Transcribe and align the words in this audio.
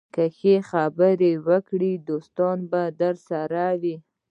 که 0.15 0.23
ښه 0.37 0.55
خبرې 0.69 1.31
وکړې، 1.47 1.91
دوستان 2.07 2.57
به 2.71 2.83
درسره 3.01 3.63
وي 3.81 3.95